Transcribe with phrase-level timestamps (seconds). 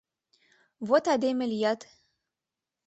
[0.87, 1.81] Вот айдеме лият!